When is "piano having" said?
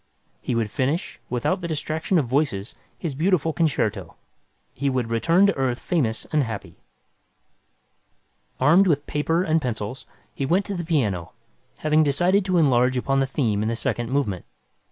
10.83-12.01